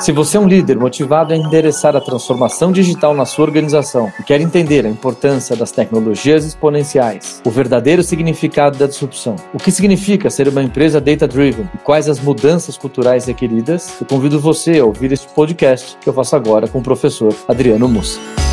[0.00, 4.22] Se você é um líder motivado a endereçar a transformação digital na sua organização e
[4.22, 10.28] quer entender a importância das tecnologias exponenciais, o verdadeiro significado da disrupção, o que significa
[10.28, 15.12] ser uma empresa data-driven e quais as mudanças culturais requeridas, eu convido você a ouvir
[15.12, 18.45] este podcast que eu faço agora com o professor Adriano Mussa.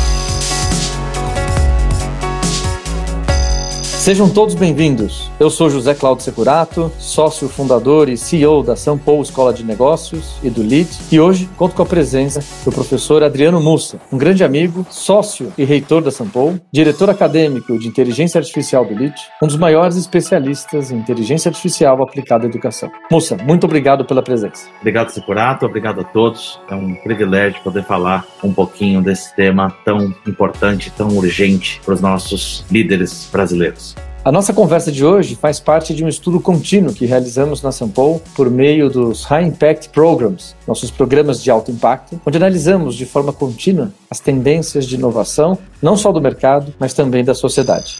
[4.04, 5.30] Sejam todos bem-vindos.
[5.40, 10.36] Eu sou José Cláudio Securato, sócio fundador e CEO da São Paulo Escola de Negócios
[10.42, 14.44] e do LEAD, e hoje conto com a presença do professor Adriano Mussa, um grande
[14.44, 19.46] amigo, sócio e reitor da São Paulo, diretor acadêmico de inteligência artificial do LEAD, um
[19.46, 22.90] dos maiores especialistas em inteligência artificial aplicada à educação.
[23.10, 24.68] Mussa, muito obrigado pela presença.
[24.80, 26.60] Obrigado, Securato, obrigado a todos.
[26.70, 32.02] É um privilégio poder falar um pouquinho desse tema tão importante, tão urgente para os
[32.02, 33.93] nossos líderes brasileiros.
[34.24, 38.22] A nossa conversa de hoje faz parte de um estudo contínuo que realizamos na Sampo
[38.34, 43.34] por meio dos High Impact Programs, nossos programas de alto impacto, onde analisamos de forma
[43.34, 47.98] contínua as tendências de inovação, não só do mercado, mas também da sociedade.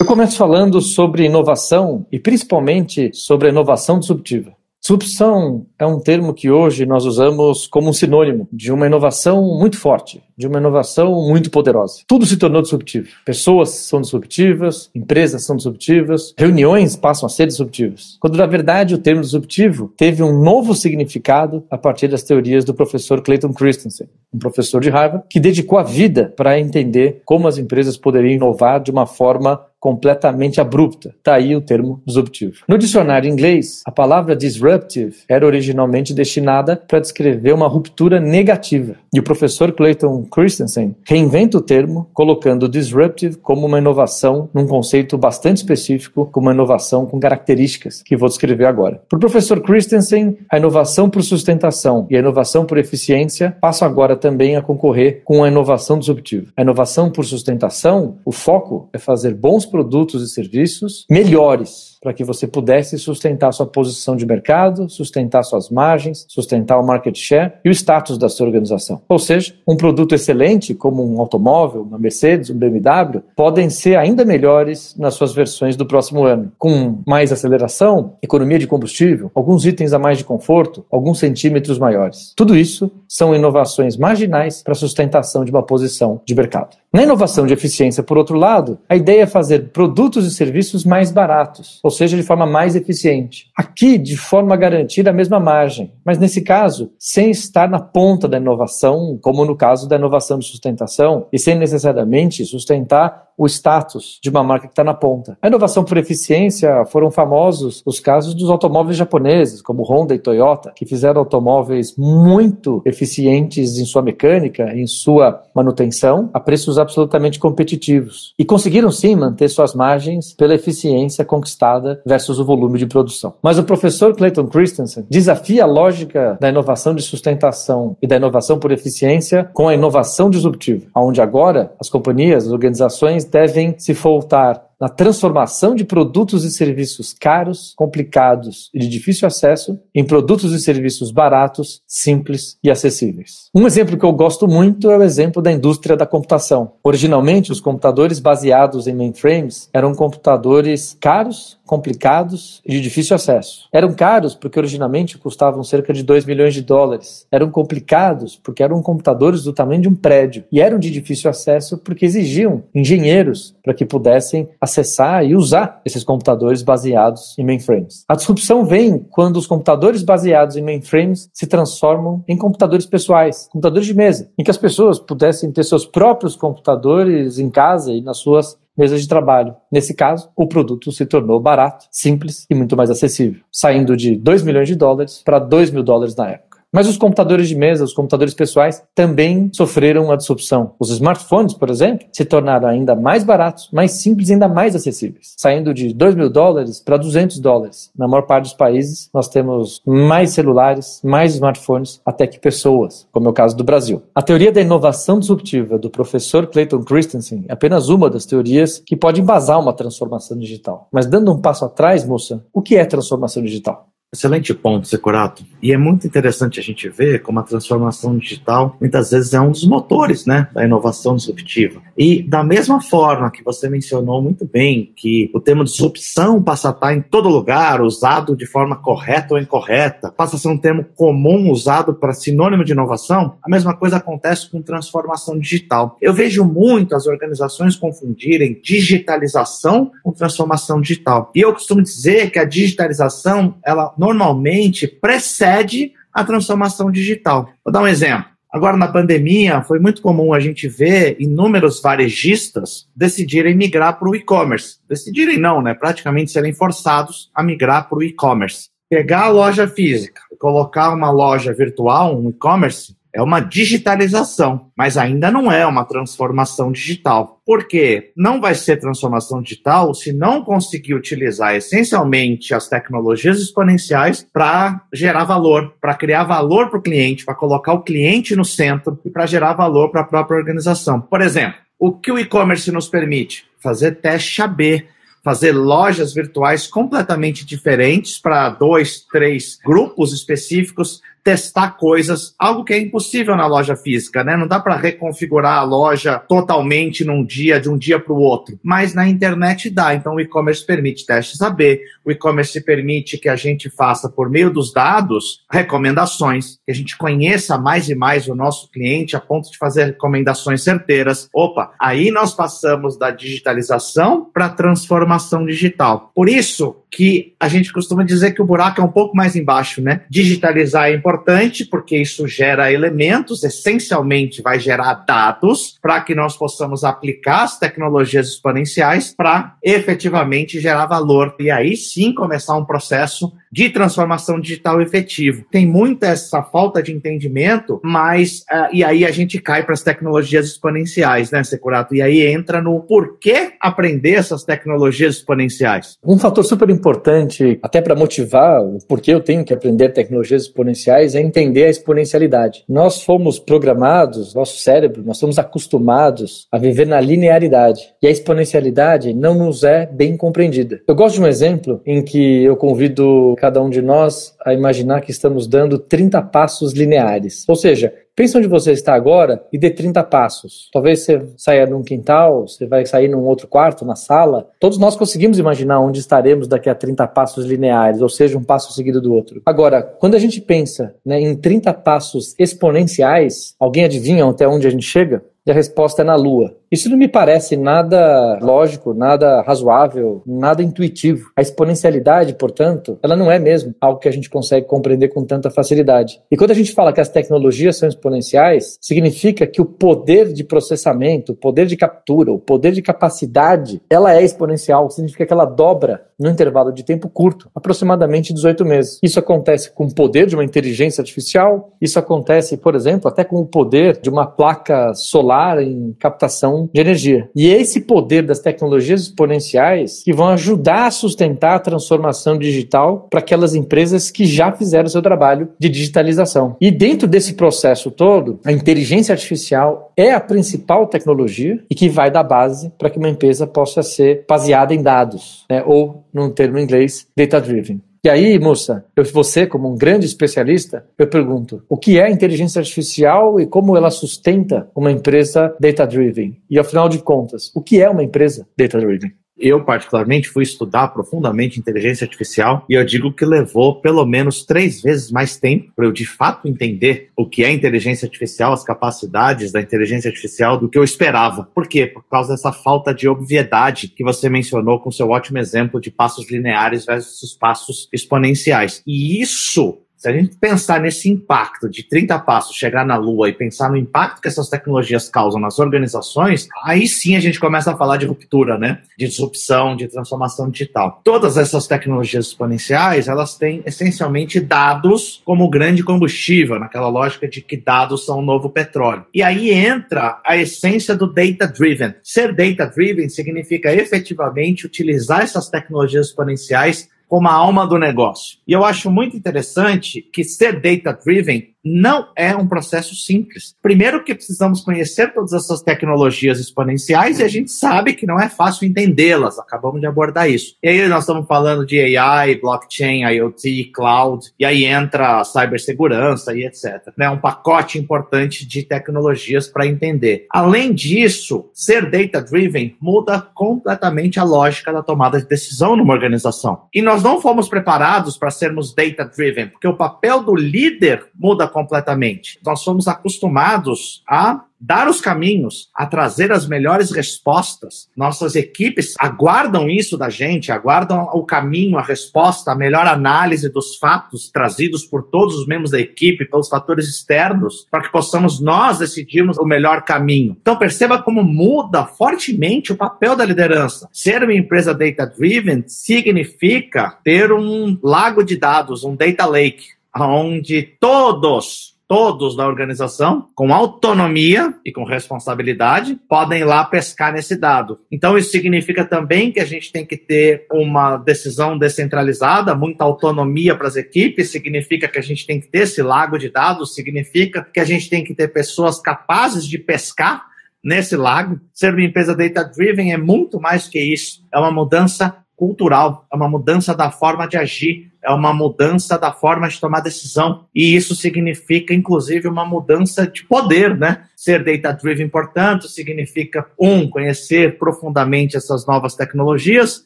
[0.00, 4.52] Eu começo falando sobre inovação e principalmente sobre a inovação disruptiva.
[4.80, 9.78] Disrupção é um termo que hoje nós usamos como um sinônimo de uma inovação muito
[9.78, 12.02] forte, de uma inovação muito poderosa.
[12.06, 13.08] Tudo se tornou disruptivo.
[13.24, 18.16] Pessoas são disruptivas, empresas são disruptivas, reuniões passam a ser disruptivas.
[18.20, 22.74] Quando na verdade o termo disruptivo teve um novo significado a partir das teorias do
[22.74, 27.58] professor Clayton Christensen, um professor de Harvard que dedicou a vida para entender como as
[27.58, 31.12] empresas poderiam inovar de uma forma completamente abrupta.
[31.18, 32.58] Está aí o termo disruptivo.
[32.68, 38.94] No dicionário inglês, a palavra disruptive era originalmente destinada para descrever uma ruptura negativa.
[39.12, 45.16] E o professor Clayton Christensen reinventa o termo, colocando disruptive como uma inovação num conceito
[45.18, 49.02] bastante específico, como uma inovação com características que vou descrever agora.
[49.08, 54.16] Para o professor Christensen, a inovação por sustentação e a inovação por eficiência passam agora
[54.16, 56.52] também a concorrer com a inovação disruptiva.
[56.56, 62.24] A inovação por sustentação, o foco é fazer bons produtos e serviços melhores para que
[62.24, 67.68] você pudesse sustentar sua posição de mercado, sustentar suas margens, sustentar o market share e
[67.68, 69.00] o status da sua organização.
[69.08, 74.24] Ou seja, um produto excelente, como um automóvel, uma Mercedes, um BMW, podem ser ainda
[74.24, 79.92] melhores nas suas versões do próximo ano, com mais aceleração, economia de combustível, alguns itens
[79.92, 82.32] a mais de conforto, alguns centímetros maiores.
[82.36, 86.78] Tudo isso são inovações marginais para a sustentação de uma posição de mercado.
[86.90, 91.10] Na inovação de eficiência, por outro lado, a ideia é fazer produtos e serviços mais
[91.10, 93.50] baratos, ou seja, de forma mais eficiente.
[93.54, 98.26] Aqui, de forma a garantir a mesma margem, mas nesse caso, sem estar na ponta
[98.26, 104.18] da inovação, como no caso da inovação de sustentação, e sem necessariamente sustentar o status
[104.22, 105.36] de uma marca que está na ponta.
[105.40, 110.72] A inovação por eficiência foram famosos os casos dos automóveis japoneses, como Honda e Toyota,
[110.74, 118.34] que fizeram automóveis muito eficientes em sua mecânica, em sua manutenção, a preços absolutamente competitivos.
[118.38, 123.34] E conseguiram sim manter suas margens pela eficiência conquistada versus o volume de produção.
[123.42, 128.58] Mas o professor Clayton Christensen desafia a lógica da inovação de sustentação e da inovação
[128.58, 134.71] por eficiência com a inovação disruptiva, onde agora as companhias, as organizações devem se voltar
[134.82, 140.58] na transformação de produtos e serviços caros, complicados e de difícil acesso em produtos e
[140.58, 143.48] serviços baratos, simples e acessíveis.
[143.54, 146.72] Um exemplo que eu gosto muito é o exemplo da indústria da computação.
[146.82, 153.68] Originalmente, os computadores baseados em mainframes eram computadores caros, complicados e de difícil acesso.
[153.72, 157.24] Eram caros porque originalmente custavam cerca de 2 milhões de dólares.
[157.30, 160.44] Eram complicados porque eram computadores do tamanho de um prédio.
[160.50, 166.02] E eram de difícil acesso porque exigiam engenheiros para que pudessem acessar e usar esses
[166.02, 168.04] computadores baseados em mainframes.
[168.08, 173.86] A disrupção vem quando os computadores baseados em mainframes se transformam em computadores pessoais, computadores
[173.86, 178.18] de mesa, em que as pessoas pudessem ter seus próprios computadores em casa e nas
[178.18, 179.54] suas mesas de trabalho.
[179.70, 184.42] Nesse caso, o produto se tornou barato, simples e muito mais acessível, saindo de 2
[184.42, 186.51] milhões de dólares para 2 mil dólares na época.
[186.72, 190.72] Mas os computadores de mesa, os computadores pessoais, também sofreram a disrupção.
[190.80, 195.34] Os smartphones, por exemplo, se tornaram ainda mais baratos, mais simples e ainda mais acessíveis,
[195.36, 197.90] saindo de 2 mil dólares para 200 dólares.
[197.94, 203.26] Na maior parte dos países, nós temos mais celulares, mais smartphones, até que pessoas, como
[203.26, 204.02] é o caso do Brasil.
[204.14, 208.96] A teoria da inovação disruptiva do professor Clayton Christensen é apenas uma das teorias que
[208.96, 210.88] pode embasar uma transformação digital.
[210.90, 213.91] Mas dando um passo atrás, moça, o que é transformação digital?
[214.14, 215.42] Excelente ponto, Securato.
[215.62, 219.50] E é muito interessante a gente ver como a transformação digital muitas vezes é um
[219.50, 221.80] dos motores né, da inovação disruptiva.
[221.96, 226.72] E da mesma forma que você mencionou muito bem que o termo disrupção passa a
[226.72, 230.84] estar em todo lugar, usado de forma correta ou incorreta, passa a ser um termo
[230.94, 235.96] comum usado para sinônimo de inovação, a mesma coisa acontece com transformação digital.
[236.02, 241.30] Eu vejo muito as organizações confundirem digitalização com transformação digital.
[241.34, 247.48] E eu costumo dizer que a digitalização, ela normalmente precede a transformação digital.
[247.64, 248.32] Vou dar um exemplo.
[248.52, 254.16] Agora, na pandemia, foi muito comum a gente ver inúmeros varejistas decidirem migrar para o
[254.16, 254.78] e-commerce.
[254.88, 255.72] Decidirem não, né?
[255.72, 258.70] Praticamente serem forçados a migrar para o e-commerce.
[258.90, 265.30] Pegar a loja física, colocar uma loja virtual, um e-commerce, é uma digitalização, mas ainda
[265.30, 267.40] não é uma transformação digital.
[267.44, 268.12] Por quê?
[268.16, 275.24] Não vai ser transformação digital se não conseguir utilizar essencialmente as tecnologias exponenciais para gerar
[275.24, 279.26] valor, para criar valor para o cliente, para colocar o cliente no centro e para
[279.26, 281.00] gerar valor para a própria organização.
[281.00, 283.44] Por exemplo, o que o e-commerce nos permite?
[283.60, 284.86] Fazer teste AB,
[285.22, 292.78] fazer lojas virtuais completamente diferentes para dois, três grupos específicos testar coisas, algo que é
[292.78, 294.36] impossível na loja física, né?
[294.36, 298.58] Não dá para reconfigurar a loja totalmente num dia, de um dia para o outro.
[298.62, 299.94] Mas na internet dá.
[299.94, 304.50] Então o e-commerce permite testes AB, o e-commerce permite que a gente faça, por meio
[304.50, 309.50] dos dados, recomendações, que a gente conheça mais e mais o nosso cliente a ponto
[309.50, 311.28] de fazer recomendações certeiras.
[311.32, 316.10] Opa, aí nós passamos da digitalização para transformação digital.
[316.14, 319.80] Por isso que a gente costuma dizer que o buraco é um pouco mais embaixo,
[319.80, 320.02] né?
[320.10, 326.36] Digitalizar é importante importante porque isso gera elementos, essencialmente vai gerar dados para que nós
[326.36, 331.34] possamos aplicar as tecnologias exponenciais para efetivamente gerar valor.
[331.38, 335.44] E aí sim começar um processo de transformação digital efetivo.
[335.50, 339.82] Tem muita essa falta de entendimento, mas uh, e aí a gente cai para as
[339.82, 341.94] tecnologias exponenciais, né, Securato?
[341.94, 345.98] E aí entra no porquê aprender essas tecnologias exponenciais.
[346.04, 351.14] Um fator super importante, até para motivar o porquê eu tenho que aprender tecnologias exponenciais,
[351.14, 352.64] é entender a exponencialidade.
[352.68, 357.82] Nós fomos programados, nosso cérebro, nós somos acostumados a viver na linearidade.
[358.00, 360.80] E a exponencialidade não nos é bem compreendida.
[360.88, 365.00] Eu gosto de um exemplo em que eu convido cada um de nós a imaginar
[365.00, 367.44] que estamos dando 30 passos lineares.
[367.48, 370.68] Ou seja, Pensa onde você está agora e dê 30 passos.
[370.70, 374.50] Talvez você saia num quintal, você vai sair num outro quarto, na sala.
[374.60, 378.74] Todos nós conseguimos imaginar onde estaremos daqui a 30 passos lineares, ou seja, um passo
[378.74, 379.40] seguido do outro.
[379.46, 384.70] Agora, quando a gente pensa né, em 30 passos exponenciais, alguém adivinha até onde a
[384.70, 385.24] gente chega?
[385.44, 386.56] E a resposta é na Lua.
[386.70, 391.30] Isso não me parece nada lógico, nada razoável, nada intuitivo.
[391.36, 395.50] A exponencialidade, portanto, ela não é mesmo algo que a gente consegue compreender com tanta
[395.50, 396.22] facilidade.
[396.30, 400.44] E quando a gente fala que as tecnologias são exponenciais, significa que o poder de
[400.44, 405.44] processamento, o poder de captura, o poder de capacidade, ela é exponencial, significa que ela
[405.44, 408.98] dobra no intervalo de tempo curto, aproximadamente 18 meses.
[409.02, 413.40] Isso acontece com o poder de uma inteligência artificial, isso acontece, por exemplo, até com
[413.40, 415.31] o poder de uma placa solar
[415.62, 417.28] em captação de energia.
[417.34, 423.06] E é esse poder das tecnologias exponenciais que vão ajudar a sustentar a transformação digital
[423.10, 426.56] para aquelas empresas que já fizeram seu trabalho de digitalização.
[426.60, 432.10] E dentro desse processo todo, a inteligência artificial é a principal tecnologia e que vai
[432.10, 435.62] dar base para que uma empresa possa ser baseada em dados, né?
[435.66, 437.80] ou, num termo em inglês, data-driven.
[438.04, 442.58] E aí, moça, eu, você, como um grande especialista, eu pergunto: o que é inteligência
[442.58, 446.42] artificial e como ela sustenta uma empresa data-driven?
[446.50, 449.12] E afinal de contas, o que é uma empresa data-driven?
[449.42, 454.80] Eu, particularmente, fui estudar profundamente inteligência artificial e eu digo que levou pelo menos três
[454.80, 459.50] vezes mais tempo para eu de fato entender o que é inteligência artificial, as capacidades
[459.50, 461.48] da inteligência artificial do que eu esperava.
[461.52, 461.88] Por quê?
[461.88, 466.30] Por causa dessa falta de obviedade que você mencionou com seu ótimo exemplo de passos
[466.30, 468.80] lineares versus passos exponenciais.
[468.86, 473.32] E isso se a gente pensar nesse impacto de 30 passos, chegar na Lua e
[473.32, 477.76] pensar no impacto que essas tecnologias causam nas organizações, aí sim a gente começa a
[477.76, 478.80] falar de ruptura, né?
[478.98, 481.00] De disrupção, de transformação digital.
[481.04, 487.56] Todas essas tecnologias exponenciais, elas têm essencialmente dados como grande combustível, naquela lógica de que
[487.56, 489.06] dados são o novo petróleo.
[489.14, 491.94] E aí entra a essência do data driven.
[492.02, 498.38] Ser data driven significa efetivamente utilizar essas tecnologias exponenciais como a alma do negócio.
[498.48, 503.54] E eu acho muito interessante que ser data-driven não é um processo simples.
[503.62, 508.28] Primeiro que precisamos conhecer todas essas tecnologias exponenciais e a gente sabe que não é
[508.28, 509.38] fácil entendê-las.
[509.38, 510.56] Acabamos de abordar isso.
[510.62, 516.44] E aí nós estamos falando de AI, blockchain, IoT, cloud, e aí entra cibersegurança e
[516.44, 516.92] etc.
[516.98, 520.26] É um pacote importante de tecnologias para entender.
[520.30, 526.62] Além disso, ser data-driven muda completamente a lógica da tomada de decisão numa organização.
[526.74, 532.40] E nós não fomos preparados para sermos data-driven, porque o papel do líder muda completamente.
[532.44, 537.88] Nós fomos acostumados a dar os caminhos, a trazer as melhores respostas.
[537.96, 543.76] Nossas equipes aguardam isso da gente, aguardam o caminho, a resposta, a melhor análise dos
[543.76, 548.78] fatos trazidos por todos os membros da equipe, pelos fatores externos, para que possamos nós
[548.78, 550.36] decidirmos o melhor caminho.
[550.40, 553.88] Então perceba como muda fortemente o papel da liderança.
[553.92, 561.72] Ser uma empresa data-driven significa ter um lago de dados, um data lake, onde todos
[561.92, 567.80] todos da organização, com autonomia e com responsabilidade, podem ir lá pescar nesse dado.
[567.92, 573.54] Então, isso significa também que a gente tem que ter uma decisão descentralizada, muita autonomia
[573.54, 577.46] para as equipes, significa que a gente tem que ter esse lago de dados, significa
[577.52, 580.24] que a gente tem que ter pessoas capazes de pescar
[580.64, 581.38] nesse lago.
[581.52, 584.26] Ser uma empresa data-driven é muito mais que isso.
[584.32, 589.12] É uma mudança cultural, é uma mudança da forma de agir, é uma mudança da
[589.12, 590.46] forma de tomar decisão.
[590.54, 594.04] E isso significa, inclusive, uma mudança de poder, né?
[594.16, 599.84] Ser data-driven, portanto, significa, um, conhecer profundamente essas novas tecnologias,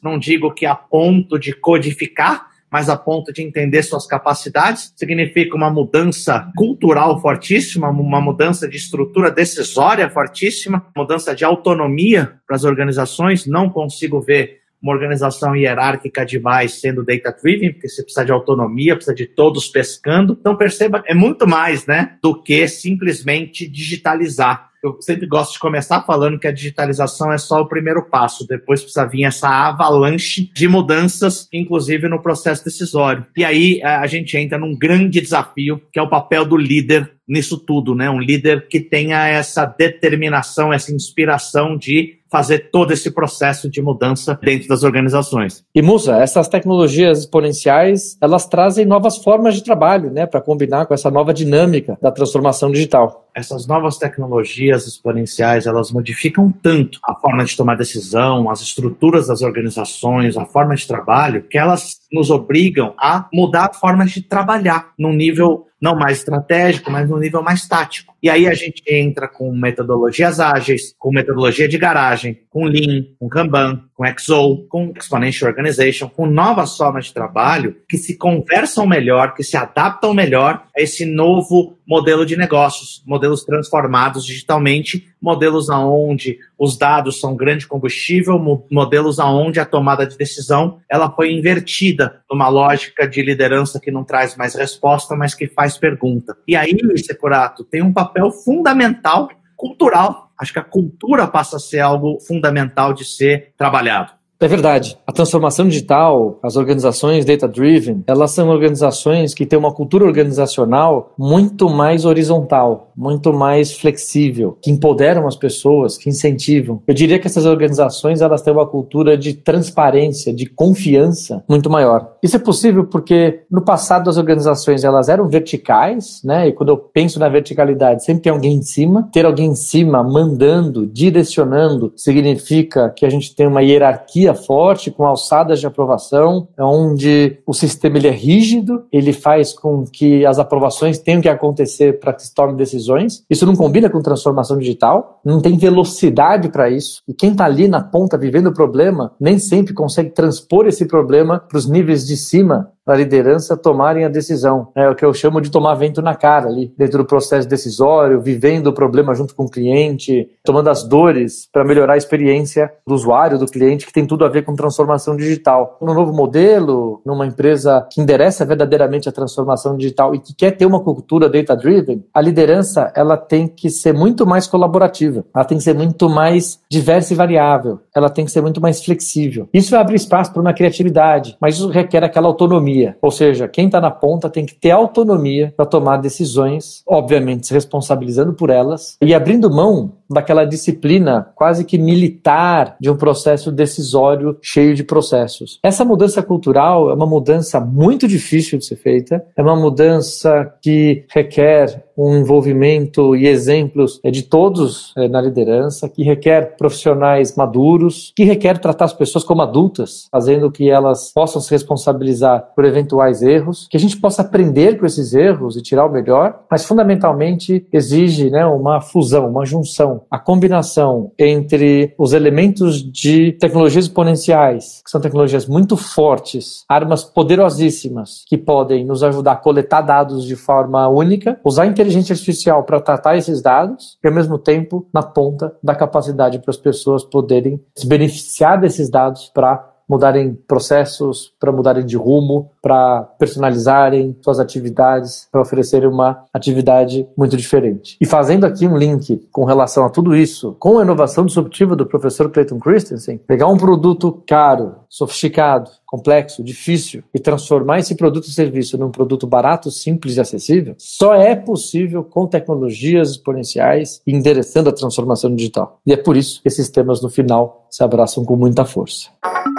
[0.03, 5.55] não digo que a ponto de codificar, mas a ponto de entender suas capacidades, significa
[5.55, 12.65] uma mudança cultural fortíssima, uma mudança de estrutura decisória fortíssima, mudança de autonomia para as
[12.65, 13.45] organizações.
[13.45, 19.15] Não consigo ver uma organização hierárquica demais sendo data-driven, porque você precisa de autonomia, precisa
[19.15, 20.37] de todos pescando.
[20.39, 24.67] Então, perceba, é muito mais né, do que simplesmente digitalizar.
[24.83, 28.81] Eu sempre gosto de começar falando que a digitalização é só o primeiro passo, depois
[28.81, 33.25] precisa vir essa avalanche de mudanças, inclusive no processo decisório.
[33.35, 37.57] E aí a gente entra num grande desafio, que é o papel do líder nisso
[37.57, 38.09] tudo, né?
[38.09, 44.37] Um líder que tenha essa determinação, essa inspiração de fazer todo esse processo de mudança
[44.41, 45.63] dentro das organizações.
[45.73, 50.93] E Musa, essas tecnologias exponenciais, elas trazem novas formas de trabalho, né, para combinar com
[50.93, 53.29] essa nova dinâmica da transformação digital.
[53.33, 59.41] Essas novas tecnologias exponenciais, elas modificam tanto a forma de tomar decisão, as estruturas das
[59.41, 64.91] organizações, a forma de trabalho, que elas nos obrigam a mudar a forma de trabalhar
[64.97, 68.15] num nível não mais estratégico, mas no nível mais tático.
[68.21, 73.29] E aí a gente entra com metodologias ágeis, com metodologia de garagem, com Lean, com
[73.29, 79.35] Kanban, com XO, com Exponential Organization, com novas formas de trabalho que se conversam melhor,
[79.35, 86.37] que se adaptam melhor a esse novo modelo de negócios, modelos transformados digitalmente, modelos aonde
[86.59, 88.37] os dados são grande combustível,
[88.69, 94.03] modelos aonde a tomada de decisão ela foi invertida numa lógica de liderança que não
[94.03, 96.35] traz mais resposta, mas que faz pergunta.
[96.45, 100.31] E aí, Securato, tem um papel fundamental cultural.
[100.37, 104.16] Acho que a cultura passa a ser algo fundamental de ser trabalhado.
[104.39, 104.97] É verdade.
[105.05, 111.67] A transformação digital, as organizações data-driven, elas são organizações que têm uma cultura organizacional muito
[111.67, 116.83] mais horizontal, muito mais flexível, que empoderam as pessoas, que incentivam.
[116.85, 122.17] Eu diria que essas organizações elas têm uma cultura de transparência, de confiança muito maior.
[122.21, 126.47] Isso é possível porque no passado as organizações elas eram verticais, né?
[126.47, 129.09] E quando eu penso na verticalidade, sempre tem alguém em cima.
[129.11, 135.05] Ter alguém em cima mandando, direcionando, significa que a gente tem uma hierarquia forte, com
[135.05, 140.99] alçadas de aprovação, onde o sistema ele é rígido, ele faz com que as aprovações
[140.99, 143.23] tenham que acontecer para que se tome decisões.
[143.29, 147.01] Isso não combina com transformação digital, não tem velocidade para isso.
[147.07, 151.39] E quem está ali na ponta vivendo o problema nem sempre consegue transpor esse problema
[151.39, 154.69] para os níveis de cima da liderança tomarem a decisão.
[154.73, 158.21] É o que eu chamo de tomar vento na cara ali, dentro do processo decisório,
[158.21, 162.95] vivendo o problema junto com o cliente, tomando as dores para melhorar a experiência do
[162.95, 165.77] usuário, do cliente, que tem tudo a ver com transformação digital.
[165.81, 170.65] No novo modelo, numa empresa que endereça verdadeiramente a transformação digital e que quer ter
[170.65, 175.63] uma cultura data-driven, a liderança ela tem que ser muito mais colaborativa, ela tem que
[175.65, 179.49] ser muito mais diversa e variável, ela tem que ser muito mais flexível.
[179.53, 182.97] Isso vai abrir espaço para uma criatividade, mas isso requer aquela autonomia autonomia.
[183.01, 187.53] Ou seja, quem está na ponta tem que ter autonomia para tomar decisões, obviamente se
[187.53, 194.37] responsabilizando por elas e abrindo mão daquela disciplina quase que militar de um processo decisório
[194.41, 195.59] cheio de processos.
[195.63, 201.05] Essa mudança cultural é uma mudança muito difícil de ser feita, é uma mudança que
[201.09, 208.13] requer um envolvimento e exemplos é, de todos é, na liderança, que requer profissionais maduros,
[208.15, 213.23] que requer tratar as pessoas como adultas, fazendo que elas possam se responsabilizar por eventuais
[213.23, 217.65] erros, que a gente possa aprender com esses erros e tirar o melhor, mas fundamentalmente
[217.73, 224.91] exige né, uma fusão, uma junção, a combinação entre os elementos de tecnologias exponenciais, que
[224.91, 230.87] são tecnologias muito fortes, armas poderosíssimas que podem nos ajudar a coletar dados de forma
[230.87, 235.55] única, usar a inteligência artificial para tratar esses dados e, ao mesmo tempo, na ponta
[235.63, 241.85] da capacidade para as pessoas poderem se beneficiar desses dados para mudarem processos, para mudarem
[241.85, 247.97] de rumo, para personalizarem suas atividades, para oferecerem uma atividade muito diferente.
[248.01, 251.85] E fazendo aqui um link com relação a tudo isso, com a inovação disruptiva do
[251.85, 258.31] professor Clayton Christensen, pegar um produto caro, sofisticado, complexo, difícil e transformar esse produto e
[258.31, 264.73] serviço num produto barato, simples e acessível, só é possível com tecnologias exponenciais endereçando a
[264.73, 265.79] transformação digital.
[265.85, 269.09] E é por isso que esses temas no final se abraçam com muita força.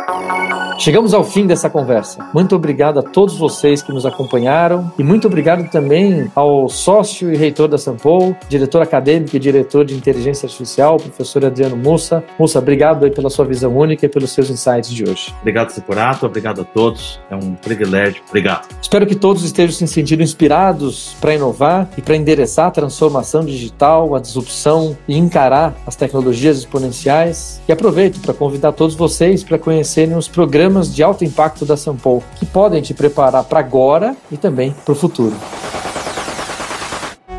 [0.08, 0.57] Thank you.
[0.78, 2.30] Chegamos ao fim dessa conversa.
[2.32, 7.36] Muito obrigado a todos vocês que nos acompanharam e muito obrigado também ao sócio e
[7.36, 12.22] reitor da Sampol, diretor acadêmico e diretor de inteligência artificial, professor Adriano Mussa.
[12.38, 15.34] Mussa, obrigado aí pela sua visão única e pelos seus insights de hoje.
[15.40, 16.24] Obrigado, Securato.
[16.26, 17.18] Obrigado a todos.
[17.28, 18.22] É um privilégio.
[18.28, 18.68] Obrigado.
[18.80, 24.14] Espero que todos estejam se sentindo inspirados para inovar e para endereçar a transformação digital,
[24.14, 27.60] a disrupção e encarar as tecnologias exponenciais.
[27.68, 31.76] E aproveito para convidar todos vocês para conhecerem os programas programas de alto impacto da
[31.76, 35.34] Sampol, que podem te preparar para agora e também para o futuro.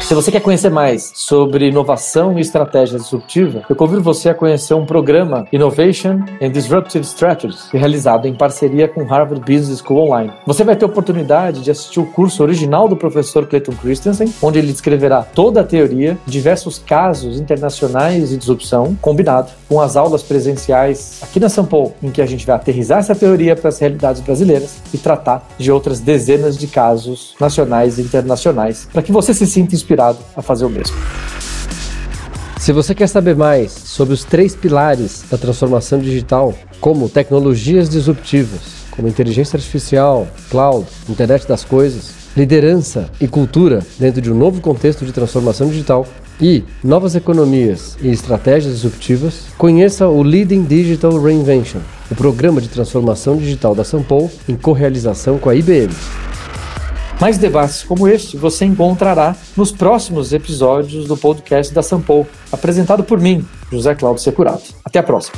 [0.09, 4.73] Se você quer conhecer mais sobre inovação e estratégia disruptiva, eu convido você a conhecer
[4.73, 10.31] um programa Innovation and Disruptive Strategies, realizado em parceria com Harvard Business School Online.
[10.47, 14.57] Você vai ter a oportunidade de assistir o curso original do professor Clayton Christensen, onde
[14.57, 21.19] ele descreverá toda a teoria, diversos casos internacionais de disrupção, combinado com as aulas presenciais
[21.21, 24.23] aqui na São Paulo, em que a gente vai aterrizar essa teoria para as realidades
[24.23, 29.45] brasileiras e tratar de outras dezenas de casos nacionais e internacionais, para que você se
[29.45, 30.95] sinta inspirado inspirado a fazer o mesmo.
[32.57, 38.79] Se você quer saber mais sobre os três pilares da transformação digital, como tecnologias disruptivas,
[38.91, 45.05] como inteligência artificial, cloud, internet das coisas, liderança e cultura dentro de um novo contexto
[45.05, 46.05] de transformação digital
[46.39, 53.37] e novas economias e estratégias disruptivas, conheça o Leading Digital Reinvention, o programa de transformação
[53.37, 55.93] digital da Sampol em correalização com a IBM.
[57.19, 63.19] Mais debates como este você encontrará nos próximos episódios do podcast da Sampol, apresentado por
[63.19, 64.73] mim, José Cláudio Securato.
[64.85, 65.35] Até a próxima.